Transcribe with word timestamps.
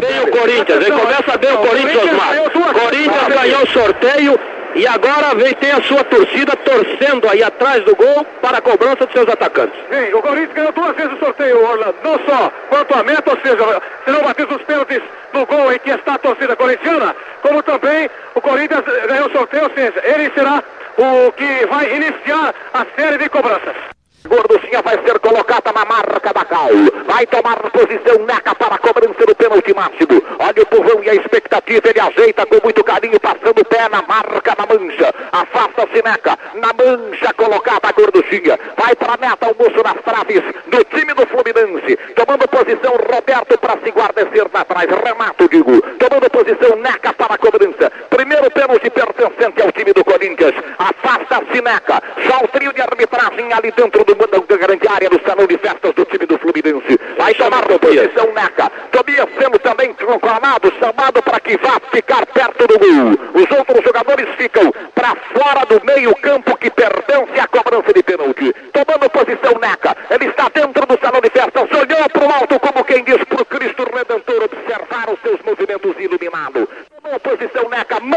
bem 0.00 0.20
o 0.20 0.30
Corinthians, 0.30 0.86
hein? 0.86 0.92
Começa 0.92 1.38
bem 1.38 1.52
o 1.52 1.58
Corinthians, 1.58 2.04
Osmar. 2.04 2.74
Corinthians 2.74 3.28
ganhou 3.28 3.62
o 3.62 3.66
sorteio 3.68 4.40
e 4.74 4.86
agora 4.86 5.34
vem 5.34 5.54
tem 5.54 5.72
a 5.72 5.82
sua 5.82 6.04
torcida 6.04 6.54
torcendo 6.56 7.28
aí 7.28 7.42
atrás 7.42 7.82
do 7.84 7.96
gol 7.96 8.24
para 8.40 8.58
a 8.58 8.60
cobrança 8.60 9.06
dos 9.06 9.12
seus 9.12 9.28
atacantes. 9.28 9.78
Sim, 9.90 10.14
o 10.14 10.22
Corinthians 10.22 10.54
ganhou 10.54 10.72
duas 10.72 10.96
vezes 10.96 11.12
o 11.14 11.18
sorteio, 11.18 11.64
Orlando. 11.64 11.96
Não 12.04 12.18
só 12.26 12.52
quanto 12.68 12.94
a 12.94 13.02
meta, 13.02 13.30
ou 13.30 13.38
seja, 13.40 13.82
se 14.04 14.10
não 14.10 14.22
bater 14.22 14.46
os 14.46 14.62
pênaltis 14.62 15.02
no 15.32 15.46
gol 15.46 15.72
em 15.72 15.78
que 15.78 15.90
está 15.90 16.14
a 16.14 16.18
torcida 16.18 16.54
corintiana, 16.54 17.16
como 17.42 17.62
também 17.62 18.08
o 18.34 18.40
Corinthians 18.40 18.84
ganhou 19.08 19.28
o 19.28 19.32
sorteio, 19.32 19.64
ou 19.64 19.70
seja, 19.70 20.02
ele 20.04 20.30
será 20.34 20.62
o 20.96 21.32
que 21.32 21.66
vai 21.66 21.94
iniciar 21.94 22.54
a 22.74 22.86
série 22.96 23.18
de 23.18 23.28
cobranças. 23.28 23.97
Gorduchinha 24.26 24.82
vai 24.82 24.98
ser 25.04 25.18
colocada 25.20 25.70
na 25.72 25.84
marca 25.84 26.32
da 26.32 26.44
Cal. 26.44 26.70
Vai 27.06 27.24
tomar 27.26 27.56
posição 27.70 28.18
Neca 28.26 28.52
para 28.54 28.74
a 28.74 28.78
cobrança 28.78 29.24
do 29.24 29.34
pênalti 29.34 29.72
máximo. 29.72 30.22
Olha 30.38 30.62
o 30.62 30.66
povão 30.66 31.02
e 31.04 31.10
a 31.10 31.14
expectativa. 31.14 31.88
Ele 31.88 32.00
ajeita 32.00 32.44
com 32.46 32.58
muito 32.62 32.82
carinho, 32.82 33.20
passando 33.20 33.60
o 33.60 33.64
pé 33.64 33.88
na 33.88 34.02
marca, 34.02 34.56
na 34.58 34.66
mancha. 34.66 35.14
Afasta-se 35.30 36.02
Neca. 36.02 36.36
Na 36.54 36.72
mancha 36.74 37.32
colocada 37.34 37.88
a 37.88 37.92
Gorduchinha. 37.92 38.58
Vai 38.76 38.96
para 38.96 39.14
a 39.14 39.16
meta, 39.16 39.52
o 39.52 39.56
moço 39.56 39.82
nas 39.84 40.02
traves 40.02 40.42
do 40.66 40.84
time 40.84 41.14
do 41.14 41.26
Fluminense. 41.26 41.96
Tomando 42.16 42.48
posição 42.48 42.96
Roberto 42.96 43.56
para 43.58 43.78
se 43.78 43.90
guarnecer 43.90 44.46
na 44.52 44.64
trás. 44.64 44.88
Renato, 44.90 45.48
digo. 45.48 45.80
Tomando 45.96 46.28
posição 46.30 46.76
Neca 46.76 47.12
para 47.14 47.34
a 47.34 47.38
cobrança. 47.38 47.90
Primeiro 48.10 48.50
pênalti 48.50 48.90
pertencente 48.90 49.62
ao 49.62 49.70
time 49.70 49.92
do 49.92 50.04
Corinthians. 50.04 50.54
Afasta-se 50.76 51.62
Neca. 51.62 52.02
Só 52.26 52.44
o 52.44 52.48
trio 52.48 52.72
de 52.72 52.82
arbitragem 52.82 53.52
ali 53.52 53.70
dentro 53.70 54.07
do 54.14 54.46
da 54.46 54.56
grande 54.56 54.88
área 54.88 55.10
do 55.10 55.20
salão 55.22 55.46
de 55.46 55.58
festas 55.58 55.92
do 55.94 56.04
time 56.04 56.24
do 56.24 56.38
Fluminense. 56.38 56.98
Vai 57.18 57.34
tomar 57.34 57.66
posição 57.66 58.32
Neca. 58.32 58.70
Tobias 58.90 59.26
sendo 59.38 59.58
também 59.58 59.92
proclamado, 59.94 60.72
chamado 60.78 61.22
para 61.22 61.40
que 61.40 61.56
vá 61.58 61.80
ficar 61.90 62.24
perto 62.26 62.66
do 62.66 62.78
gol. 62.78 63.42
Os 63.42 63.58
outros 63.58 63.84
jogadores 63.84 64.26
ficam 64.36 64.72
para 64.94 65.14
fora 65.34 65.66
do 65.66 65.84
meio 65.84 66.14
campo 66.16 66.56
que 66.56 66.70
pertence 66.70 67.38
à 67.38 67.46
cobrança 67.46 67.92
de 67.92 68.02
pênalti. 68.02 68.54
Tomando 68.72 69.10
posição 69.10 69.58
Neca. 69.60 69.96
Ele 70.10 70.26
está 70.26 70.48
dentro 70.54 70.86
do 70.86 70.98
salão 70.98 71.20
de 71.20 71.30
festas, 71.30 71.68
olhou 71.70 72.08
para 72.08 72.26
o 72.26 72.32
alto 72.32 72.60
como 72.60 72.84
quem 72.84 73.04
diz 73.04 73.22
para 73.24 73.42
o 73.42 73.44
Cristo 73.44 73.84
Redentor 73.84 74.44
observar 74.44 75.10
os 75.10 75.20
seus 75.20 75.40
movimentos 75.42 75.94
iluminados. 75.98 76.67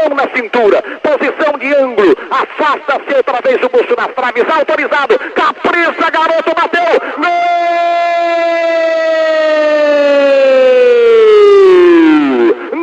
Mão 0.02 0.16
na 0.16 0.28
cintura, 0.34 0.82
posição 1.00 1.56
de 1.58 1.72
ângulo, 1.74 2.16
afasta-se 2.28 3.14
outra 3.14 3.40
vez 3.40 3.62
o 3.62 3.70
moço 3.72 3.94
nas 3.96 4.12
traves, 4.14 4.44
autorizado, 4.50 5.16
capricha, 5.32 6.10
garoto, 6.10 6.52
bateu, 6.56 7.00
gol! 7.18 7.28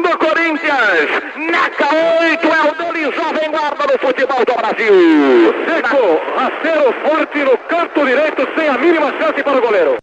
Do 0.02 0.18
Corinthians, 0.18 1.10
Neca 1.36 1.90
8 2.22 2.48
é 2.48 2.62
o 2.62 2.94
dele, 2.94 3.12
jovem 3.12 3.52
guarda 3.52 3.88
do 3.88 4.00
futebol 4.00 4.46
do 4.46 4.54
Brasil. 4.54 5.54
Seco, 5.66 6.22
acero 6.38 6.94
forte 7.04 7.40
no 7.40 7.58
canto 7.58 8.06
direito, 8.06 8.48
sem 8.56 8.70
a 8.70 8.78
mínima 8.78 9.12
chance 9.20 9.44
para 9.44 9.58
o 9.58 9.62
goleiro. 9.62 9.98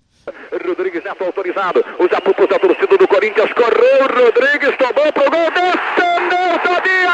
Rodrigues 0.67 1.05
Neto 1.05 1.25
autorizado. 1.25 1.84
Os 1.98 2.12
apupos 2.12 2.48
da 2.48 2.59
torcida 2.59 2.97
do 2.97 3.06
Corinthians. 3.09 3.53
Correu 3.53 4.25
Rodrigues, 4.25 4.77
tomou 4.77 5.12
pro 5.12 5.31
gol. 5.31 5.50
Defendeu 5.50 6.59
Tobias! 6.64 7.06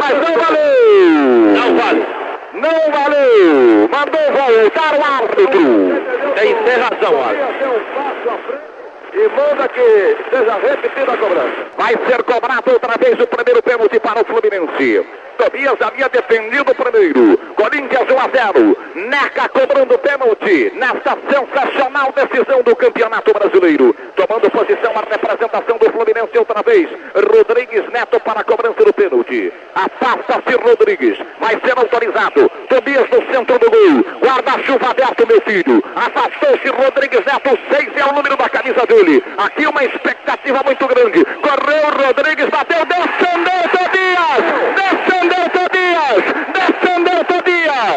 Mas 0.00 0.14
não 0.20 0.38
valeu! 0.38 1.05
Não 1.16 1.76
vale. 1.76 2.06
Não 2.54 2.92
valeu! 2.92 3.88
Mandou 3.90 4.26
voltar 4.32 4.94
o 4.94 5.04
árbitro. 5.04 6.02
Tem, 6.34 6.54
tem 6.54 6.76
razão, 6.76 7.22
Alisson. 7.22 8.75
E 9.16 9.28
manda 9.28 9.66
que 9.68 10.16
seja 10.28 10.56
repetida 10.56 11.14
a 11.14 11.16
cobrança. 11.16 11.66
Vai 11.78 11.94
ser 12.06 12.22
cobrado 12.22 12.70
outra 12.70 12.98
vez 12.98 13.18
o 13.18 13.26
primeiro 13.26 13.62
pênalti 13.62 13.98
para 13.98 14.20
o 14.20 14.24
Fluminense. 14.26 15.06
Tobias 15.38 15.80
havia 15.80 16.08
defendido 16.08 16.72
o 16.72 16.74
primeiro. 16.74 17.38
Corinthians 17.54 18.10
1 18.10 18.18
a 18.18 18.28
0. 18.28 18.76
Neca 18.94 19.48
cobrando 19.48 19.98
pênalti 19.98 20.72
nesta 20.74 21.16
sensacional 21.30 22.12
decisão 22.12 22.62
do 22.62 22.74
Campeonato 22.74 23.32
Brasileiro. 23.32 23.94
Tomando 24.16 24.50
posição 24.50 24.92
a 24.94 25.10
representação 25.10 25.78
do 25.78 25.92
Fluminense 25.92 26.38
outra 26.38 26.62
vez. 26.62 26.88
Rodrigues 27.14 27.88
Neto 27.92 28.18
para 28.20 28.40
a 28.40 28.44
cobrança 28.44 28.84
do 28.84 28.92
pênalti. 28.92 29.52
Afasta-se 29.74 30.56
Rodrigues. 30.56 31.18
Vai 31.38 31.60
ser 31.64 31.78
autorizado. 31.78 32.50
Tobias 32.68 33.08
no 33.10 33.32
centro 33.32 33.58
do 33.58 33.70
gol. 33.70 34.20
Guarda-chuva 34.20 34.90
aberto, 34.90 35.26
meu 35.26 35.40
filho. 35.42 35.84
Afastou-se 35.94 36.68
Rodrigues 36.68 37.24
Neto. 37.26 37.58
6 37.70 37.96
é 37.96 38.04
o 38.10 38.14
número 38.14 38.36
da 38.36 38.48
camisa 38.48 38.86
dele. 38.86 39.05
Aqui 39.38 39.66
uma 39.66 39.84
expectativa 39.84 40.60
muito 40.64 40.84
grande. 40.88 41.24
Correu 41.24 42.06
Rodrigues, 42.06 42.48
bateu, 42.50 42.84
defendeu 42.86 43.62
Tobias. 43.70 44.42
Defendeu 44.74 45.48
Tobias. 45.50 46.24
Defendeu 46.52 47.24
Tobias. 47.24 47.94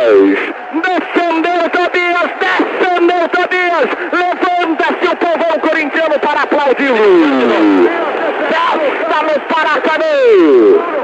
Defendeu 0.71 1.69
Tobias. 1.69 2.29
Defendeu 2.39 3.29
Tobias. 3.29 3.89
Levanta-se 4.13 5.07
o 5.07 5.15
povão 5.17 5.59
corintiano 5.59 6.19
para 6.19 6.43
aplaudi-lo. 6.43 7.89
Festa 8.49 9.23
no 9.23 9.39
Paracanã. 9.47 10.13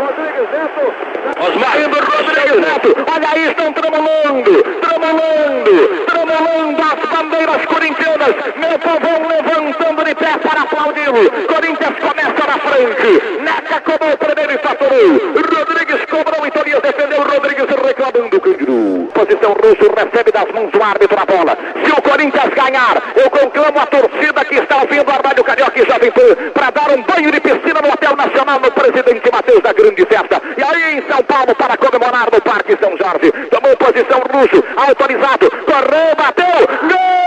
Rodrigues 0.05 0.49
Neto. 0.51 1.15
Osmar, 1.37 1.81
Indo 1.81 1.99
Rodrigues 1.99 2.61
Neto, 2.61 2.95
olha 3.11 3.29
aí, 3.33 3.47
estão 3.47 3.73
tremulando, 4.05 4.63
tremulando, 4.81 6.05
tremulando 6.05 6.81
as 6.81 7.09
bandeiras 7.09 7.65
corintianas, 7.65 8.35
meu 8.55 8.79
povão 8.79 9.27
levantando 9.27 10.03
de 10.03 10.15
pé 10.15 10.37
para 10.37 10.61
aplaudi-lo, 10.61 11.31
Corinthians 11.47 11.99
começa 11.99 12.47
na 12.47 12.59
frente, 12.59 13.41
Neca 13.41 13.81
cobrou 13.81 14.13
o 14.13 14.17
primeiro 14.17 14.53
e 14.53 14.57
faturou, 14.59 15.33
Rodrigues 15.57 16.05
cobrou 16.05 16.45
e 16.45 16.51
Tobias 16.51 16.81
defendeu, 16.81 17.23
Rodrigues 17.23 17.65
reclamando, 17.65 18.39
Cândido, 18.39 19.09
posição 19.13 19.53
russo, 19.53 19.91
recebe 19.95 20.31
das 20.31 20.51
mãos 20.51 20.71
do 20.71 20.83
árbitro 20.83 21.19
a 21.19 21.25
bola, 21.25 21.57
se 21.83 21.91
o 21.91 22.01
Corinthians 22.01 22.53
ganhar, 22.53 23.01
eu 23.15 23.29
conclamo 23.29 23.79
a 23.79 23.85
torcida 23.87 24.45
que 24.45 24.55
está 24.55 24.81
ouvindo 24.81 25.09
Armário 25.09 25.24
Carioca 25.45 25.79
e 25.79 25.85
Jovem 25.85 26.11
Pan, 26.11 26.35
para 26.53 26.71
dar 26.71 26.91
um 26.91 27.01
banho 27.03 27.31
de 27.31 27.39
piscina 27.39 27.79
no 27.81 27.93
Hotel 27.93 28.15
Nacional 28.15 28.59
no 28.59 28.71
Presidente 28.71 29.31
Matheus 29.31 29.61
da 29.61 29.71
Grande 29.73 30.05
Festa, 30.05 30.41
e 30.57 30.63
aí 30.63 30.97
em 30.97 31.03
São 31.07 31.23
Paulo 31.23 31.55
para 31.55 31.77
comemorar 31.77 32.27
no 32.31 32.41
Parque 32.41 32.77
São 32.81 32.97
Jorge. 32.97 33.31
Tomou 33.51 33.77
posição 33.77 34.19
russo, 34.33 34.63
autorizado, 34.75 35.49
correu, 35.65 36.15
bateu, 36.17 36.67
gol! 36.89 37.25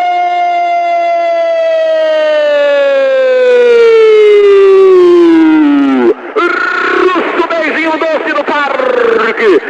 Beijinho 7.49 7.93
doce 7.93 8.33
no 8.35 8.45
parque. 8.45 9.61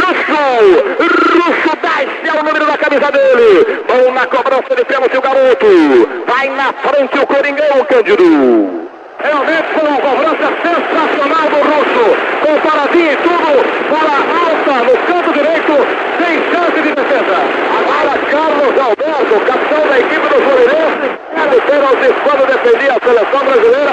Russo, 0.00 0.44
Russo 1.00 1.76
desce 1.82 2.36
ao 2.36 2.44
número 2.44 2.66
da 2.66 2.78
camisa 2.78 3.10
dele. 3.10 3.82
Vão 3.86 4.12
na 4.12 4.26
cobrança 4.26 4.74
de 4.76 4.84
pênalti 4.84 5.16
o 5.16 5.20
garoto. 5.20 5.66
Vai 6.44 6.56
na 6.56 6.74
frente 6.74 7.18
o 7.18 7.26
Coringão, 7.26 7.84
Cândido. 7.88 8.22
Realmente 9.18 9.64
foi 9.72 9.88
uma 9.88 9.98
cobrança 9.98 10.52
sensacional 10.60 11.48
do 11.48 11.56
Russo. 11.56 12.06
Com 12.44 12.68
paradinha 12.68 13.12
e 13.12 13.16
tudo, 13.16 13.64
bola 13.88 14.18
alta 14.44 14.84
no 14.84 14.94
canto 15.06 15.32
direito, 15.32 15.72
sem 16.20 16.34
chance 16.52 16.82
de 16.82 16.94
defesa. 16.94 17.36
Agora 17.80 18.18
Carlos 18.30 18.78
Alberto, 18.78 19.40
capitão 19.46 19.88
da 19.88 19.98
equipe 19.98 20.28
do 20.28 20.34
Fluminense, 20.34 21.18
era 21.34 21.56
o 21.56 21.62
pênalti 21.62 22.14
quando 22.24 22.46
defendia 22.46 22.92
a 22.92 23.06
seleção 23.06 23.40
brasileira. 23.40 23.92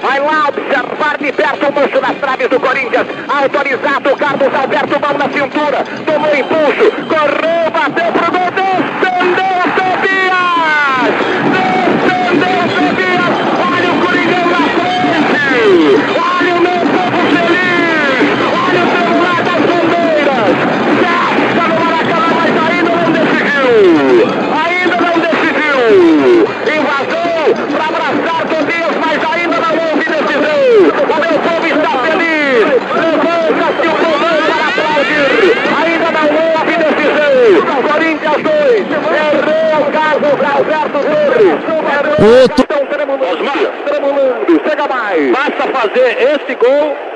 Vai 0.00 0.20
lá 0.20 0.48
observar 0.48 1.18
de 1.18 1.32
perto 1.32 1.66
o 1.66 1.72
moço 1.72 2.00
nas 2.00 2.16
traves 2.16 2.48
do 2.48 2.58
Corinthians. 2.58 3.06
Autorizado, 3.28 4.16
Carlos 4.16 4.54
Alberto, 4.54 4.98
mão 4.98 5.12
na 5.12 5.28
cintura. 5.28 5.84
Tomou 6.06 6.34
impulso, 6.34 6.90
correu, 7.06 7.70
bateu 7.70 8.12
pro 8.12 8.32
gol, 8.32 8.50
defendeu 8.50 9.56
Tobias! 9.76 10.15
Defendeu 10.76 11.75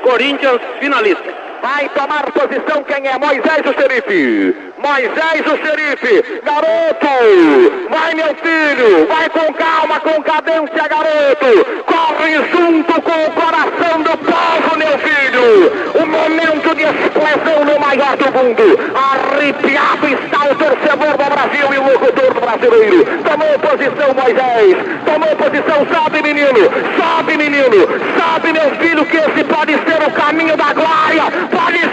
Corinthians 0.01 0.61
finalista. 0.79 1.33
Vai 1.61 1.87
tomar 1.89 2.31
posição 2.31 2.83
quem 2.83 3.07
é 3.07 3.17
Moisés 3.17 3.61
o 3.65 3.73
xerife. 3.73 4.70
Moisés 4.81 5.45
o 5.45 5.57
xerife. 5.57 6.41
Garoto, 6.43 7.87
vai 7.89 8.15
meu 8.15 8.33
filho. 8.35 9.07
Vai 9.07 9.29
com 9.29 9.53
calma, 9.53 9.99
com 9.99 10.23
cadência, 10.23 10.87
garoto. 10.87 11.83
Corre 11.85 12.35
junto 12.51 13.01
com 13.01 13.25
o 13.25 13.31
coração 13.31 14.01
do 14.01 14.17
povo, 14.17 14.77
meu 14.77 14.97
filho. 14.97 16.01
O 16.01 16.05
momento 16.05 16.75
de 16.75 16.83
explosão 16.83 17.65
no 17.65 17.79
maior 17.79 18.17
do 18.17 18.25
mundo. 18.31 18.79
Arrepiado 18.95 20.07
está 20.07 20.51
o 20.51 20.55
torcedor 20.55 21.17
do 21.17 21.29
Brasil 21.29 21.73
e 21.73 21.77
o 21.77 21.91
locutor 21.91 22.33
brasileiro. 22.41 23.05
Tomou 23.23 23.59
posição, 23.59 24.13
Moisés. 24.15 24.77
Tomou 25.05 25.35
posição, 25.35 25.87
sobe, 25.93 26.23
menino. 26.23 26.69
Sobe, 26.97 27.37
menino. 27.37 27.87
Sobe, 28.17 28.51
meu 28.51 28.75
filho, 28.77 29.05
que 29.05 29.17
esse 29.17 29.43
pode 29.43 29.73
ser 29.73 30.07
o 30.07 30.11
caminho 30.11 30.57
da 30.57 30.73
glória. 30.73 31.23
Pode 31.51 31.90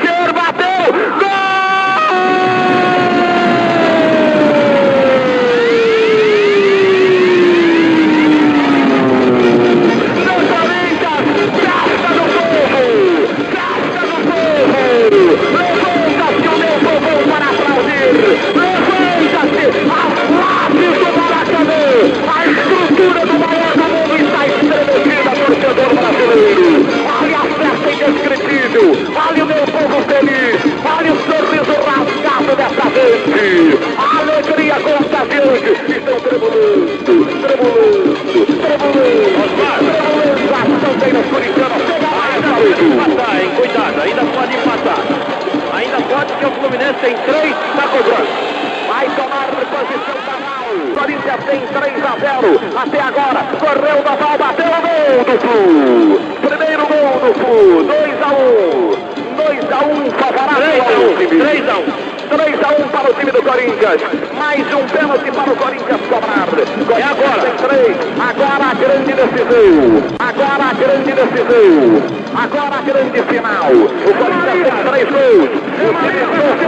Corinthians. 63.99 64.39
Mais 64.39 64.75
um 64.75 64.87
pênalti 64.87 65.31
para 65.31 65.53
o 65.53 65.57
Corinthians 65.57 66.01
cobrar. 66.09 66.49
É 66.97 67.03
agora. 67.03 67.43
Tem 67.43 67.69
três. 67.69 67.97
Agora 68.19 68.71
a 68.71 68.75
grande 68.75 69.13
decisão. 69.13 70.03
Agora 70.19 70.65
a 70.65 70.75
grande 70.75 71.13
decisão. 71.13 72.19
Agora 72.35 72.77
a 72.77 72.83
grande 72.83 73.23
final. 73.23 73.73
O 73.73 74.15
Corinthians 74.15 74.63
tem 74.63 74.85
três 74.85 75.09
gols. 75.09 75.69
O 75.79 75.95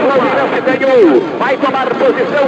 Fluminense 0.00 0.60
tem 0.64 0.80
um. 0.88 1.38
Vai 1.38 1.56
tomar 1.56 1.86
posição 1.86 2.40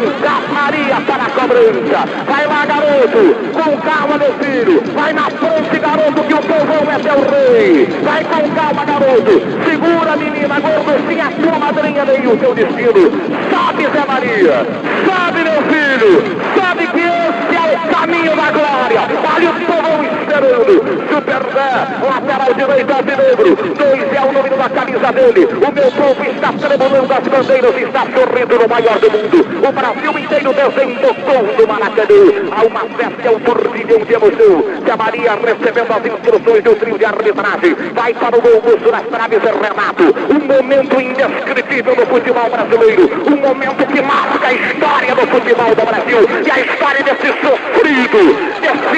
Maria 0.53 1.01
para 1.07 1.25
a 1.25 1.31
cobrança. 1.31 2.09
Vai 2.27 2.47
lá, 2.47 2.67
garoto. 2.67 3.35
Com 3.53 3.77
calma, 3.79 4.19
meu 4.19 4.33
filho. 4.35 4.83
Vai 4.95 5.13
na 5.13 5.31
frente, 5.31 5.79
garoto, 5.79 6.23
que 6.23 6.35
o 6.35 6.39
povão 6.39 6.93
é 6.93 6.99
teu 6.99 7.21
rei. 7.31 7.87
Vai 8.03 8.25
com 8.25 8.51
calma, 8.51 8.85
garoto. 8.85 9.43
Segura, 9.65 10.17
menina, 10.17 10.61
gorducinha, 10.61 11.33
tua 11.41 11.59
madrinha 11.59 12.05
nem 12.05 12.27
o 12.27 12.37
teu 12.37 12.55
destino. 12.55 13.11
Sabe, 13.51 13.87
Zé 13.87 14.05
Maria. 14.07 14.67
Sabe, 15.07 15.45
meu 15.45 15.63
filho. 15.63 16.23
Sabe 16.57 16.87
que 16.89 17.01
esse 17.01 17.57
é 17.57 17.77
o 17.77 17.95
caminho 17.95 18.37
da 18.37 18.51
glória. 18.51 19.01
Olha 19.35 19.51
o 19.51 20.22
Super 20.33 21.43
Zé, 21.53 21.73
lateral 22.09 22.55
direito 22.55 22.91
alvinegro. 22.91 23.55
Dois 23.77 24.13
é 24.15 24.21
o 24.23 24.33
número 24.33 24.57
da 24.57 24.69
camisa 24.71 25.13
dele. 25.13 25.45
O 25.45 25.73
meu 25.73 25.93
povo 25.93 26.25
está 26.25 26.53
tremulando 26.53 27.13
as 27.13 27.29
bandeiras, 27.29 27.77
está 27.77 28.01
sorrindo 28.01 28.59
no 28.59 28.67
maior 28.67 28.99
do 28.99 29.11
mundo. 29.11 29.69
O 29.69 29.73
Brasil 29.73 30.19
inteiro 30.19 30.55
desembocou 30.55 31.55
do 31.55 31.69
Maracanã. 31.69 32.49
Há 32.51 32.63
uma 32.65 32.81
festa, 32.97 33.29
é 33.29 33.31
um 33.31 33.41
turbilhão 33.41 33.99
de 34.07 34.15
emoção. 34.15 34.65
Zé 34.87 34.97
Maria 34.97 35.33
recebendo 35.35 35.93
as 35.93 36.07
instruções 36.07 36.65
do 36.65 36.77
trio 36.77 36.97
de 36.99 37.05
arbitragem. 37.05 37.75
Vai 37.93 38.15
para 38.15 38.39
o 38.39 38.41
gol, 38.41 38.63
Busto 38.63 38.91
nas 38.91 39.07
traves, 39.09 39.43
Renato. 39.43 40.15
Um 40.33 40.41
momento 40.49 40.99
indescritível 40.99 41.95
no 41.95 42.07
futebol 42.07 42.49
brasileiro. 42.49 43.11
Um 43.27 43.37
momento 43.37 43.87
que 43.87 44.01
marca 44.01 44.49
a 44.49 44.55
história 44.55 45.15
do 45.15 45.27
futebol 45.27 45.75
do 45.75 45.85
Brasil. 45.85 46.21
E 46.47 46.51
a 46.51 46.59
história 46.59 47.03
desse 47.05 47.29
sofrido, 47.43 48.61
desse 48.63 48.92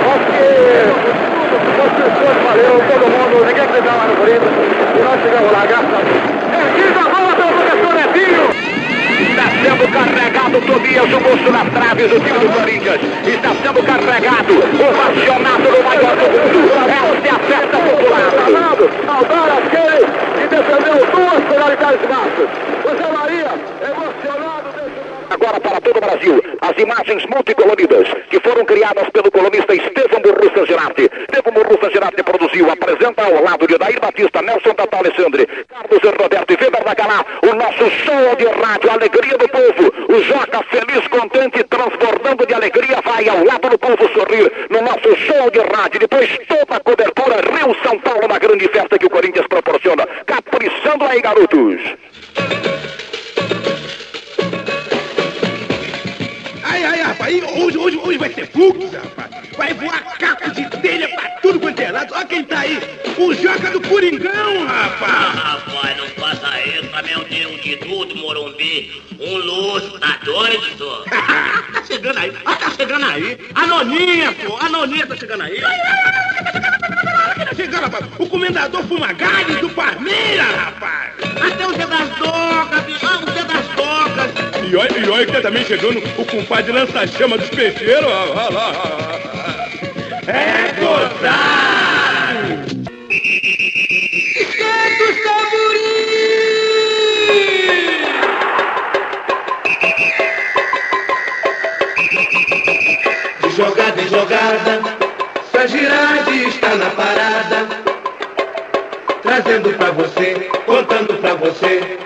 Porque 0.07 0.43
as 1.83 1.93
pessoas 1.93 2.37
valeram, 2.43 2.79
todo 2.89 3.05
mundo, 3.11 3.35
ninguém 3.47 3.65
acreditava 3.65 4.05
no 4.07 4.17
Corinthians. 4.17 4.55
E 4.97 5.03
nós 5.03 5.21
chegamos 5.23 5.53
lá, 5.53 5.67
graças 5.67 5.95
a 5.95 6.01
Deus. 6.01 6.26
O 11.15 11.21
moço 11.21 11.51
nas 11.53 11.69
traves 11.73 12.11
do 12.11 12.21
time 12.21 12.39
do 12.39 12.49
Corinthians. 12.53 13.01
Está 13.27 13.51
sendo 13.63 13.83
carregado, 13.85 14.53
O 14.53 14.87
racionado 14.97 15.63
do 15.63 15.85
maior 15.85 16.17
do 16.17 16.27
mundo. 16.31 16.59
Essa 16.87 17.27
é 17.27 17.31
a 17.31 17.39
festa 17.39 17.79
popular. 17.79 18.27
Saudar 19.07 19.63
quem? 19.71 20.27
que 20.37 20.49
defendeu 20.49 21.07
duas 21.07 21.45
penalidades 21.45 22.01
de 22.01 22.09
Marcos. 22.09 22.49
O 22.85 22.97
Zé 22.97 23.13
Maria, 23.13 23.51
emocionado. 23.83 24.66
Saudade, 25.47 26.43
as 26.61 26.77
imagens 26.77 27.25
multicoloridas 27.27 28.09
que 28.31 28.41
foram 28.41 28.65
criadas 28.65 29.09
pelo 29.11 29.31
colunista 29.31 29.75
Estevam 29.75 30.21
Burrusta 30.21 30.67
Girardi. 30.67 31.09
Estevam 31.21 31.53
Burrusta 31.53 31.91
Girardi 31.91 32.23
produziu, 32.23 32.71
apresenta 32.71 33.25
ao 33.25 33.43
lado 33.43 33.67
de 33.67 33.79
Dair 33.79 34.01
Batista, 34.01 34.43
Nelson 34.43 34.75
Tata 34.75 34.97
Alessandre, 34.97 35.47
Carlos 35.69 36.19
Roberto 36.21 36.53
e 36.53 36.57
Weber 36.57 36.85
Bacalá, 36.85 37.25
o 37.43 37.55
nosso 37.55 37.91
show 37.91 38.37
de 38.37 38.45
rádio, 38.47 38.91
alegria 38.91 39.39
do 39.39 39.49
povo. 39.49 39.93
O 40.09 40.23
Joca 40.23 40.63
feliz, 40.65 41.07
contente, 41.09 41.63
transbordando 41.65 42.47
de 42.47 42.55
alegria, 42.55 43.01
vai 43.05 43.29
ao 43.29 43.45
lado 43.45 43.69
do 43.69 43.79
povo 43.79 44.09
sorrir 44.13 44.51
no 44.69 44.83
nosso 44.83 45.15
show 45.17 45.51
de 45.51 45.61
rádio. 45.61 46.01
Depois 46.01 46.29
toda 46.49 46.77
a 46.77 46.81
cobertura 46.81 47.37
Rio 47.37 47.77
São 47.85 47.99
Paulo 48.01 48.27
na 48.27 48.39
grande 48.39 48.67
festa 48.69 48.99
que 48.99 49.07
o 49.07 49.11
Corinthians 49.11 49.47
proporciona. 49.47 50.07
Caprichando 50.27 51.05
aí, 51.05 51.21
garotos. 51.21 51.81
Rapaz, 57.27 57.43
hoje, 57.61 57.77
hoje, 57.77 57.97
hoje 57.97 58.19
vai 58.19 58.29
ter 58.29 58.47
fluxo, 58.47 58.89
rapaz. 58.97 59.31
Vai 59.57 59.75
voar 59.75 60.17
caco 60.17 60.49
de 60.53 60.65
telha 60.81 61.09
pra 61.09 61.29
tudo 61.43 61.59
quanto 61.59 61.81
é 61.81 61.91
lado. 61.91 62.15
Olha 62.15 62.25
quem 62.25 62.45
tá 62.45 62.61
aí, 62.61 62.79
o 63.19 63.35
Joca 63.35 63.69
do 63.73 63.81
Coringão, 63.81 64.65
rapaz. 64.65 65.13
Ah, 65.13 65.59
rapaz, 65.67 65.97
não 65.97 66.07
faça 66.11 66.61
isso, 66.61 66.89
caminhão 66.89 67.25
tem 67.25 67.47
um 67.49 67.57
de 67.57 67.77
tudo, 67.79 68.15
Morumbi. 68.15 69.03
Um 69.19 69.39
luxo, 69.39 69.99
tá 69.99 70.21
doido, 70.23 70.79
senhor? 70.79 71.05
tá 71.11 71.85
chegando 71.85 72.17
aí, 72.17 72.33
ah, 72.45 72.55
tá 72.55 72.71
chegando 72.71 73.05
aí. 73.05 73.39
A 73.57 73.67
noninha, 73.67 74.33
pô, 74.33 74.57
a 74.61 74.69
noninha 74.69 75.07
tá 75.09 75.17
chegando 75.17 75.43
aí. 75.43 75.61
Tá 75.61 77.55
chegando, 77.57 77.83
rapaz. 77.83 78.07
O 78.21 78.29
comendador 78.29 78.85
Fumagalli 78.85 79.57
do 79.57 79.71
Palmeiras, 79.71 80.55
rapaz. 80.55 81.13
Até 81.45 81.67
o 81.67 81.73
Zé 81.73 81.87
das 81.87 82.09
Docas, 82.19 82.85
bicho, 82.85 83.05
ah, 83.05 83.21
o 83.27 83.33
Zé 83.33 83.43
das. 83.43 83.56
E 84.69 84.75
olha, 84.75 84.99
e 84.99 85.09
olha 85.09 85.25
que 85.25 85.33
tá 85.33 85.41
também 85.41 85.65
chegando 85.65 86.03
o 86.19 86.25
compadre 86.25 86.73
lança-chama 86.73 87.39
dos 87.39 87.49
peixeiros. 87.51 88.05
Olha 88.05 88.11
lá, 88.11 88.47
olha 88.47 88.51
lá. 88.51 88.73
É 90.27 90.73
gozar! 90.81 91.97
Santos 94.59 95.17
De 103.41 103.51
jogada 103.57 104.03
em 104.03 104.09
jogada, 104.09 104.83
Sagirade 105.53 106.45
está 106.49 106.75
na 106.75 106.91
parada, 106.91 107.69
trazendo 109.23 109.73
pra 109.75 109.93
você, 109.93 110.51
contando 110.67 111.15
pra 111.21 111.35
você 111.35 111.99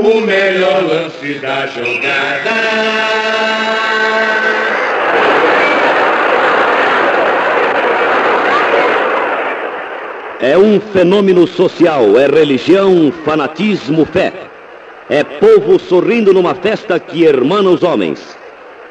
o 0.00 0.20
melhor 0.20 0.82
lance 0.84 1.34
da 1.34 1.66
jogada. 1.66 2.50
É 10.40 10.56
um 10.58 10.78
fenômeno 10.78 11.46
social, 11.46 12.18
é 12.18 12.26
religião, 12.26 13.12
fanatismo, 13.24 14.04
fé. 14.04 14.32
É 15.08 15.24
povo 15.24 15.78
sorrindo 15.78 16.32
numa 16.34 16.54
festa 16.54 17.00
que 17.00 17.24
hermana 17.24 17.70
os 17.70 17.82
homens. 17.82 18.36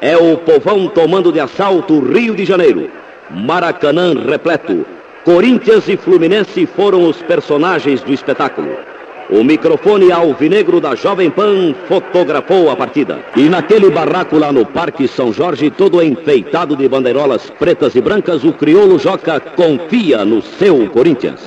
É 0.00 0.16
o 0.16 0.36
povão 0.38 0.88
tomando 0.88 1.30
de 1.32 1.38
assalto 1.38 1.94
o 1.94 2.12
Rio 2.12 2.34
de 2.34 2.44
Janeiro. 2.44 2.90
Maracanã 3.30 4.14
repleto. 4.28 4.84
Corinthians 5.24 5.88
e 5.88 5.96
Fluminense 5.96 6.66
foram 6.66 7.08
os 7.08 7.22
personagens 7.22 8.02
do 8.02 8.12
espetáculo. 8.12 8.95
O 9.28 9.42
microfone 9.42 10.12
alvinegro 10.12 10.80
da 10.80 10.94
Jovem 10.94 11.30
Pan 11.30 11.74
fotografou 11.88 12.70
a 12.70 12.76
partida. 12.76 13.18
E 13.36 13.48
naquele 13.48 13.90
barraco 13.90 14.38
lá 14.38 14.52
no 14.52 14.64
Parque 14.64 15.08
São 15.08 15.32
Jorge, 15.32 15.68
todo 15.68 16.00
enfeitado 16.00 16.76
de 16.76 16.88
bandeirolas 16.88 17.50
pretas 17.50 17.96
e 17.96 18.00
brancas, 18.00 18.44
o 18.44 18.52
crioulo 18.52 18.98
Joca 19.00 19.40
confia 19.40 20.24
no 20.24 20.40
seu 20.40 20.88
Corinthians. 20.90 21.40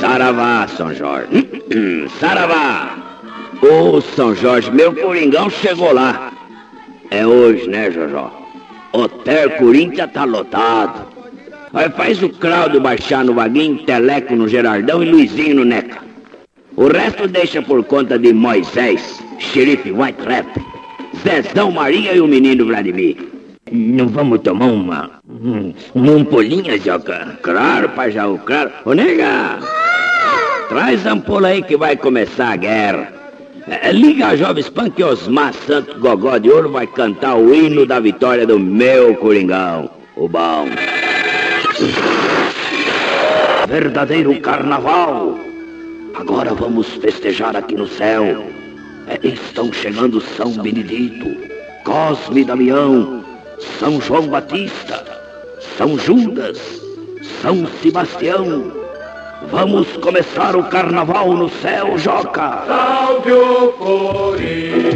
Saravá, 0.00 0.66
São 0.68 0.94
Jorge. 0.94 1.48
Saravá! 2.18 2.96
Ô, 3.62 4.00
São 4.00 4.34
Jorge, 4.34 4.70
meu 4.70 4.94
Coringão 4.94 5.50
chegou 5.50 5.92
lá. 5.92 6.32
É 7.10 7.26
hoje, 7.26 7.68
né, 7.68 7.90
Jojó? 7.90 8.39
Hotel 8.92 9.50
Corinthians 9.58 10.12
tá 10.12 10.24
lotado. 10.24 11.06
Aí 11.72 11.88
faz 11.90 12.22
o 12.22 12.28
Claudio 12.28 12.80
baixar 12.80 13.24
no 13.24 13.34
Vaguinho, 13.34 13.84
Teleco 13.84 14.34
no 14.34 14.48
Gerardão 14.48 15.02
e 15.02 15.10
Luizinho 15.10 15.56
no 15.56 15.64
Neca. 15.64 15.98
O 16.76 16.88
resto 16.88 17.28
deixa 17.28 17.62
por 17.62 17.84
conta 17.84 18.18
de 18.18 18.32
Moisés, 18.32 19.20
Xerife 19.38 19.92
White 19.92 20.22
Rap, 20.26 20.46
Zezão 21.22 21.70
Maria 21.70 22.14
e 22.14 22.20
o 22.20 22.26
menino 22.26 22.66
Vladimir. 22.66 23.16
Não 23.70 24.08
vamos 24.08 24.40
tomar 24.40 24.66
uma. 24.66 25.10
Um, 25.28 25.72
uma 25.94 26.12
ampolinha, 26.12 26.76
Joca? 26.78 27.38
Claro, 27.42 27.90
Pajau, 27.90 28.38
claro. 28.44 28.72
Ô, 28.84 28.94
nega! 28.94 29.60
Traz 30.68 31.06
a 31.06 31.12
ampola 31.12 31.48
aí 31.48 31.62
que 31.62 31.76
vai 31.76 31.96
começar 31.96 32.52
a 32.52 32.56
guerra. 32.56 33.19
É, 33.70 33.92
liga 33.92 34.26
a 34.26 34.36
Jovem 34.36 34.64
Pan 34.64 34.90
que 34.90 35.04
Osmar 35.04 35.54
Santos 35.54 35.96
Gogó 35.98 36.36
de 36.38 36.50
Ouro 36.50 36.72
vai 36.72 36.88
cantar 36.88 37.36
o 37.36 37.54
hino 37.54 37.86
da 37.86 38.00
vitória 38.00 38.44
do 38.44 38.58
meu 38.58 39.14
Coringão, 39.14 39.88
o 40.16 40.28
bom. 40.28 40.66
Verdadeiro 43.68 44.40
carnaval. 44.40 45.38
Agora 46.14 46.52
vamos 46.52 46.88
festejar 46.94 47.54
aqui 47.54 47.76
no 47.76 47.86
céu. 47.86 48.44
É, 49.06 49.24
estão 49.24 49.72
chegando 49.72 50.20
São 50.20 50.50
Benedito, 50.50 51.28
Cosme 51.84 52.44
Damião, 52.44 53.24
São 53.78 54.00
João 54.00 54.26
Batista, 54.26 55.04
São 55.78 55.96
Judas, 55.96 56.58
São 57.40 57.64
Sebastião. 57.80 58.79
Vamos 59.48 59.88
começar 59.96 60.54
o 60.54 60.64
carnaval 60.64 61.32
no 61.32 61.48
céu, 61.48 61.96
Joca! 61.98 62.62
Salve 62.66 63.32
o 63.32 63.72
Corinthians, 63.72 64.92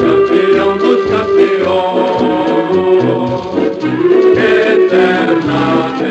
campeão 0.00 0.78
dos 0.78 1.04
campeões, 1.10 2.24
eternamente. 4.82 6.10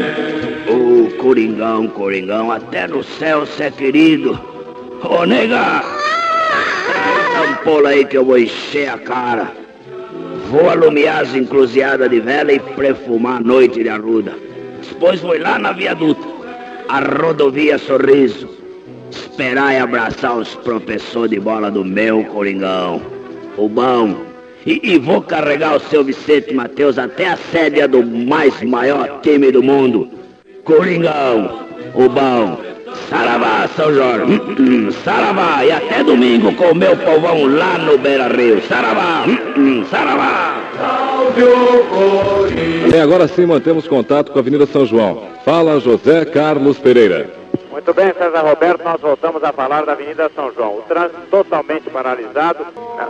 Ô, 0.70 1.10
Coringão, 1.22 1.88
Coringão, 1.88 2.52
até 2.52 2.88
no 2.88 3.04
céu 3.04 3.46
cê 3.46 3.64
é 3.64 3.72
querido. 3.72 4.40
Ô, 5.04 5.26
nega! 5.26 5.84
Ampola 7.50 7.90
aí 7.90 8.06
que 8.06 8.18
eu 8.18 8.24
vou 8.26 8.38
encher 8.38 8.90
a 8.90 8.98
cara. 8.98 9.52
Vou 10.50 10.70
alumiar 10.70 11.22
as 11.22 11.34
encruzilhadas 11.36 12.10
de 12.10 12.20
vela 12.20 12.54
e 12.54 12.60
perfumar 12.60 13.38
a 13.38 13.42
noite 13.42 13.82
de 13.82 13.90
arruda. 13.90 14.51
Depois 15.02 15.20
vou 15.20 15.36
lá 15.40 15.58
na 15.58 15.72
viaduta, 15.72 16.22
a 16.88 17.00
rodovia 17.00 17.80
Sorriso, 17.80 18.48
esperar 19.10 19.74
e 19.74 19.78
abraçar 19.80 20.38
os 20.38 20.54
professores 20.58 21.32
de 21.32 21.40
bola 21.40 21.72
do 21.72 21.84
meu 21.84 22.24
Coringão, 22.26 23.02
o. 23.58 23.68
E, 24.64 24.80
e 24.84 25.00
vou 25.00 25.24
carregar 25.24 25.78
o 25.78 25.80
seu 25.80 26.04
Vicente 26.04 26.54
Mateus 26.54 27.00
até 27.00 27.30
a 27.30 27.36
sede 27.36 27.88
do 27.88 28.06
mais 28.06 28.62
maior 28.62 29.22
time 29.24 29.52
do 29.52 29.64
mundo, 29.64 30.08
Coringão, 30.64 31.66
o 31.96 32.08
bom. 32.08 32.62
Saravá, 33.10 33.68
São 33.76 33.92
Jorge. 33.96 34.34
Hum, 34.34 34.56
hum, 34.60 34.92
saravá. 35.04 35.66
E 35.66 35.72
até 35.72 36.04
domingo 36.04 36.54
com 36.54 36.74
o 36.74 36.76
meu 36.76 36.96
povão 36.98 37.48
lá 37.48 37.80
no 37.80 37.98
Beira 37.98 38.28
Rio. 38.28 38.62
Saravá. 38.68 39.26
Hum, 39.58 39.84
saravá. 39.90 40.61
E 42.94 43.00
agora 43.00 43.28
sim 43.28 43.46
mantemos 43.46 43.88
contato 43.88 44.32
com 44.32 44.40
a 44.40 44.42
Avenida 44.42 44.66
São 44.66 44.86
João. 44.86 45.24
Fala 45.46 45.80
José 45.80 46.26
Carlos 46.26 46.78
Pereira. 46.78 47.30
Muito 47.72 47.94
bem, 47.94 48.14
César 48.14 48.42
Roberto, 48.42 48.84
nós 48.84 49.00
voltamos 49.00 49.44
a 49.44 49.52
falar 49.54 49.86
da 49.86 49.94
Avenida 49.94 50.30
São 50.36 50.54
João. 50.54 50.78
O 50.78 50.82
trânsito 50.84 51.22
totalmente 51.32 51.90
paralisado. 51.90 52.66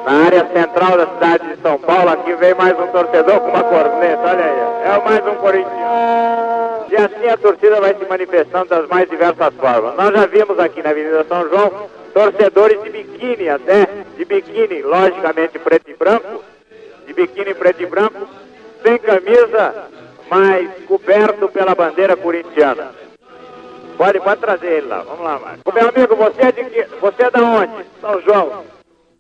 Na 0.06 0.25
área 0.25 0.48
central 0.54 0.98
da 0.98 1.08
cidade 1.08 1.48
de 1.48 1.62
São 1.62 1.78
Paulo, 1.80 2.10
aqui 2.10 2.34
vem 2.36 2.54
mais 2.54 2.80
um 2.80 2.88
torcedor 2.88 3.40
com 3.40 3.50
uma 3.50 3.63
corneta, 3.63 4.22
olha 4.22 4.46
aí. 4.46 4.96
É 4.96 5.01
mais 5.04 5.28
um 5.28 5.36
corintiano. 5.36 6.86
E 6.90 6.96
assim 6.96 7.28
a 7.28 7.38
torcida 7.38 7.82
vai 7.82 7.96
se 7.96 8.06
manifestando 8.06 8.68
das 8.68 8.88
mais 8.88 9.10
diversas 9.10 9.54
formas. 9.56 9.96
Nós 9.96 10.13
já 10.13 10.25
vimos 10.28 10.60
aqui 10.60 10.84
na 10.84 10.92
Avenida 10.92 11.25
São 11.28 11.50
João 11.50 11.72
torcedores 12.13 12.82
de 12.84 12.90
biquíni 12.90 13.50
até, 13.50 13.88
de 14.18 14.25
biquíni, 14.25 14.82
logicamente 14.82 15.58
preto 15.60 15.90
e 15.90 15.94
branco, 15.94 16.44
de 17.12 17.13
biquíni 17.13 17.53
preto 17.53 17.84
e 17.84 17.86
branco, 17.86 18.27
sem 18.82 18.98
camisa, 18.98 19.89
mas 20.30 20.86
coberto 20.86 21.50
pela 21.50 21.75
bandeira 21.75 22.15
corintiana. 22.15 22.91
Pode, 23.98 24.20
pode 24.22 24.41
trazer 24.41 24.68
ele 24.68 24.88
lá, 24.88 25.01
vamos 25.01 25.24
lá, 25.24 25.38
Marcos. 25.38 25.74
Meu 25.74 25.89
amigo, 25.89 26.15
você 26.15 26.41
é 26.41 26.51
de 26.51 26.63
que, 26.65 26.84
você 27.00 27.24
é 27.24 27.32
da 27.32 27.41
onde? 27.44 27.86
São 28.00 28.22
João. 28.22 28.63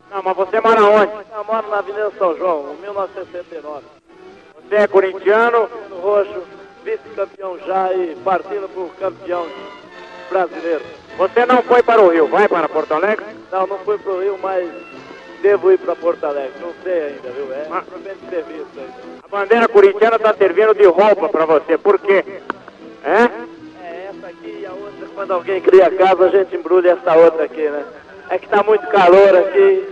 Não, 0.09 0.23
mas 0.23 0.37
você 0.37 0.59
mora 0.59 0.83
onde? 0.83 1.11
Eu 1.35 1.43
moro 1.43 1.69
na 1.69 1.77
Avenida 1.79 2.11
São 2.17 2.35
João, 2.37 2.75
1969. 2.81 3.83
Você 4.55 4.75
é 4.75 4.87
corintiano? 4.87 5.69
No 5.89 5.99
Roxo, 5.99 6.43
vice-campeão 6.83 7.59
já 7.59 7.93
e 7.93 8.15
partindo 8.23 8.69
por 8.73 8.89
campeão. 8.95 9.45
brasileiro. 10.29 10.81
Você 11.17 11.45
não 11.45 11.61
foi 11.63 11.83
para 11.83 12.01
o 12.01 12.07
Rio, 12.07 12.27
vai 12.27 12.47
para 12.47 12.69
Porto 12.69 12.93
Alegre? 12.93 13.25
Não, 13.51 13.67
não 13.67 13.77
fui 13.79 13.97
pro 13.97 14.21
Rio, 14.21 14.39
mas 14.41 14.65
devo 15.41 15.71
ir 15.71 15.79
para 15.79 15.95
Porto 15.95 16.23
Alegre. 16.25 16.53
Não 16.61 16.71
sei 16.83 17.03
ainda, 17.03 17.29
viu? 17.31 17.53
É 17.53 17.65
provavelmente 17.65 18.19
serviço 18.29 18.67
ainda. 18.77 18.93
A 19.23 19.27
bandeira 19.27 19.67
corintiana 19.67 20.15
está 20.15 20.33
servindo 20.33 20.73
de 20.73 20.85
roupa 20.85 21.29
para 21.29 21.45
você, 21.45 21.77
por 21.77 21.99
quê? 21.99 22.23
É? 23.03 23.23
É 23.83 24.09
essa 24.09 24.27
aqui 24.27 24.59
e 24.61 24.65
a 24.65 24.71
outra, 24.71 25.07
quando 25.15 25.31
alguém 25.31 25.61
cria 25.61 25.89
casa, 25.91 26.25
a 26.25 26.29
gente 26.29 26.55
embrulha 26.55 26.91
essa 26.91 27.15
outra 27.17 27.45
aqui, 27.45 27.67
né? 27.67 27.83
É 28.29 28.37
que 28.37 28.47
tá 28.47 28.63
muito 28.63 28.87
calor 28.87 29.35
aqui 29.35 29.87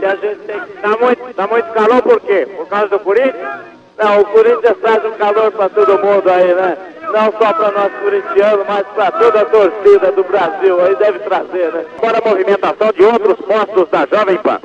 e 0.00 0.04
a 0.04 0.16
gente 0.16 0.40
tem 0.40 0.60
que... 0.60 0.72
Tá 0.80 0.96
muito, 0.96 1.34
tá 1.34 1.46
muito 1.46 1.72
calor 1.72 2.02
por 2.02 2.20
quê? 2.20 2.48
Por 2.56 2.66
causa 2.66 2.88
do 2.88 2.98
Corinthians? 2.98 3.73
Não, 3.98 4.20
o 4.20 4.24
Corinthians 4.24 4.76
traz 4.80 5.04
um 5.04 5.12
calor 5.12 5.52
para 5.52 5.68
todo 5.68 6.04
mundo 6.04 6.28
aí, 6.28 6.52
né? 6.54 6.76
Não 7.12 7.32
só 7.38 7.52
para 7.52 7.70
nós 7.70 7.92
corintianos, 8.02 8.66
mas 8.68 8.84
para 8.94 9.10
toda 9.12 9.40
a 9.42 9.44
torcida 9.44 10.10
do 10.10 10.24
Brasil 10.24 10.80
aí 10.84 10.96
deve 10.96 11.20
trazer, 11.20 11.72
né? 11.72 11.84
Agora 11.98 12.18
a 12.18 12.28
movimentação 12.28 12.92
de 12.92 13.04
outros 13.04 13.36
postos 13.46 13.88
da 13.90 14.06
Jovem 14.06 14.36
Pan. 14.38 14.60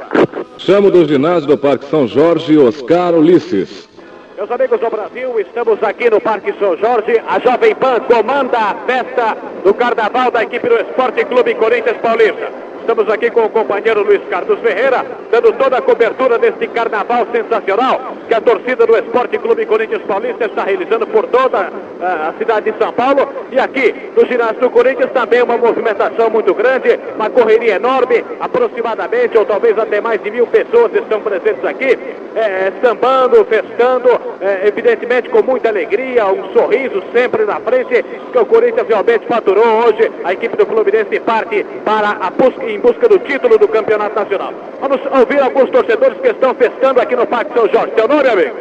Chamo 0.58 0.90
do 0.90 1.06
ginásio 1.06 1.48
do 1.48 1.58
Parque 1.58 1.86
São 1.86 2.08
Jorge 2.08 2.58
Oscar 2.58 3.14
Ulisses. 3.14 3.88
Meus 4.36 4.50
amigos 4.50 4.80
do 4.80 4.90
Brasil, 4.90 5.40
estamos 5.40 5.84
aqui 5.84 6.10
no 6.10 6.20
Parque 6.20 6.54
São 6.58 6.76
Jorge. 6.78 7.22
A 7.28 7.40
Jovem 7.40 7.76
Pan 7.76 8.00
comanda 8.00 8.58
a 8.58 8.76
festa 8.88 9.38
do 9.64 9.74
carnaval 9.74 10.32
da 10.32 10.42
equipe 10.44 10.68
do 10.68 10.76
Esporte 10.76 11.24
Clube 11.26 11.54
Corinthians 11.56 11.98
Paulista. 11.98 12.69
Estamos 12.90 13.14
aqui 13.14 13.30
com 13.30 13.42
o 13.42 13.50
companheiro 13.52 14.02
Luiz 14.02 14.20
Carlos 14.32 14.60
Ferreira, 14.62 15.06
dando 15.30 15.54
toda 15.54 15.78
a 15.78 15.82
cobertura 15.82 16.40
deste 16.40 16.66
carnaval 16.70 17.28
sensacional 17.32 18.16
que 18.28 18.34
a 18.34 18.42
torcida 18.42 18.88
do 18.88 18.98
Esporte 18.98 19.38
Clube 19.38 19.64
Corinthians 19.68 20.02
Paulista 20.08 20.46
está 20.46 20.64
realizando 20.64 21.06
por 21.06 21.28
toda 21.28 21.72
ah, 22.02 22.30
a 22.30 22.40
cidade 22.40 22.72
de 22.72 22.78
São 22.80 22.92
Paulo. 22.92 23.30
E 23.52 23.60
aqui 23.60 23.94
no 24.18 24.26
ginásio 24.26 24.62
do 24.62 24.72
Corinthians 24.72 25.12
também 25.12 25.44
uma 25.44 25.56
movimentação 25.56 26.32
muito 26.32 26.52
grande, 26.56 27.00
uma 27.16 27.30
correria 27.30 27.76
enorme, 27.76 28.26
aproximadamente 28.40 29.38
ou 29.38 29.46
talvez 29.46 29.78
até 29.78 30.02
mais 30.02 30.20
de 30.24 30.32
mil 30.32 30.48
pessoas 30.48 30.92
estão 30.96 31.22
presentes 31.22 31.64
aqui, 31.64 31.96
eh, 32.36 32.72
sambando, 32.82 33.46
festando, 33.46 34.10
eh, 34.42 34.68
evidentemente 34.68 35.30
com 35.30 35.44
muita 35.44 35.70
alegria, 35.70 36.26
um 36.26 36.52
sorriso 36.54 37.04
sempre 37.14 37.46
na 37.46 37.60
frente, 37.60 38.04
que 38.32 38.38
o 38.38 38.46
Corinthians 38.48 38.88
realmente 38.88 39.28
faturou 39.28 39.86
hoje. 39.86 40.12
A 40.24 40.34
equipe 40.34 40.58
do 40.58 40.66
Fluminense 40.66 41.20
parte 41.20 41.64
para 41.86 42.18
a 42.20 42.30
busca, 42.32 42.66
em 42.66 42.79
busca 42.80 43.08
do 43.08 43.20
título 43.20 43.58
do 43.58 43.68
Campeonato 43.68 44.16
Nacional. 44.16 44.54
Vamos 44.82 45.00
ouvir 45.20 45.42
alguns 45.42 45.70
torcedores 45.70 46.18
que 46.20 46.28
estão 46.30 46.54
festando 46.56 47.00
aqui 47.02 47.16
no 47.16 47.26
Parque 47.28 47.54
São 47.54 47.68
Jorge. 47.70 47.92
Teu 47.96 48.08
nome, 48.08 48.28
amigo? 48.30 48.56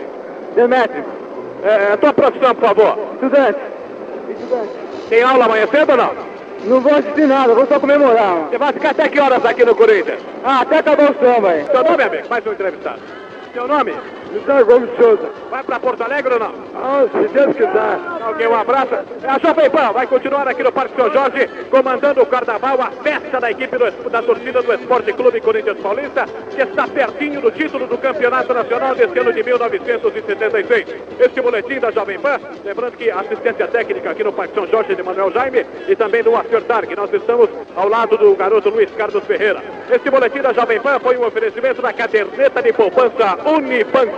Demetrio, 0.54 1.04
É, 1.64 1.92
a 1.92 1.96
tua 1.96 2.12
profissão, 2.12 2.54
por 2.54 2.68
favor. 2.68 2.98
estudante, 3.14 3.58
Tem 5.08 5.22
aula 5.22 5.44
amanhã 5.46 5.66
cedo 5.70 5.90
ou 5.90 5.96
não? 5.96 6.10
não 6.64 6.80
vou 6.80 6.92
assistir 6.94 7.26
nada, 7.26 7.54
vou 7.54 7.66
só 7.66 7.78
comemorar. 7.80 8.30
mano. 8.34 8.48
Você 8.50 8.58
vai 8.58 8.72
ficar 8.72 8.90
até 8.90 9.08
que 9.08 9.20
horas 9.20 9.44
aqui 9.44 9.64
no 9.64 9.74
Corinthians? 9.74 10.20
Ah, 10.44 10.60
até 10.62 10.78
acabar 10.78 11.10
o 11.10 11.14
samba 11.24 11.50
aí. 11.50 11.64
Teu 11.64 11.82
nome, 11.84 12.02
amigo? 12.02 12.28
Mais 12.28 12.46
um 12.46 12.52
entrevistado. 12.52 12.98
Teu 13.52 13.66
nome? 13.68 13.94
José 14.32 14.62
Gomes 14.64 14.90
Souza. 14.96 15.30
Vai 15.50 15.62
para 15.62 15.80
Porto 15.80 16.02
Alegre 16.02 16.34
ou 16.34 16.38
não? 16.40 16.52
Ah, 16.74 17.04
se 17.10 17.28
Deus 17.28 17.56
quiser. 17.56 17.98
Ok, 18.30 18.46
um 18.46 18.54
abraço. 18.54 18.94
A 19.26 19.38
Jovem 19.38 19.70
Pan 19.70 19.92
vai 19.92 20.06
continuar 20.06 20.46
aqui 20.46 20.62
no 20.62 20.70
Parque 20.72 20.94
São 20.96 21.10
Jorge, 21.12 21.48
comandando 21.70 22.22
o 22.22 22.26
carnaval, 22.26 22.80
a 22.82 22.90
festa 23.02 23.40
da 23.40 23.50
equipe 23.50 23.76
do- 23.78 24.10
da 24.10 24.22
torcida 24.22 24.62
do 24.62 24.72
Esporte 24.74 25.12
Clube 25.14 25.40
Corinthians 25.40 25.78
Paulista, 25.78 26.26
que 26.54 26.60
está 26.62 26.86
pertinho 26.86 27.40
do 27.40 27.50
título 27.50 27.86
do 27.86 27.96
Campeonato 27.96 28.52
Nacional 28.52 28.94
deste 28.94 29.18
ano 29.18 29.32
de 29.32 29.42
1976. 29.42 30.86
Este 31.18 31.40
boletim 31.40 31.78
da 31.80 31.90
Jovem 31.90 32.18
Pan, 32.18 32.38
lembrando 32.64 32.96
que 32.96 33.10
assistência 33.10 33.66
técnica 33.68 34.10
aqui 34.10 34.22
no 34.24 34.32
Parque 34.32 34.54
São 34.54 34.66
Jorge 34.66 34.94
de 34.94 35.02
Manuel 35.02 35.30
Jaime 35.32 35.64
e 35.88 35.96
também 35.96 36.22
do 36.22 36.36
Acertar, 36.36 36.86
que 36.86 36.94
nós 36.96 37.12
estamos 37.12 37.48
ao 37.74 37.88
lado 37.88 38.16
do 38.18 38.34
garoto 38.36 38.68
Luiz 38.68 38.90
Carlos 38.92 39.24
Ferreira. 39.24 39.62
Este 39.90 40.10
boletim 40.10 40.40
da 40.42 40.52
Jovem 40.52 40.80
Pan 40.80 40.98
foi 41.00 41.16
um 41.16 41.24
oferecimento 41.26 41.80
da 41.80 41.92
caderneta 41.92 42.62
de 42.62 42.72
poupança 42.72 43.38
Unibanco. 43.46 44.16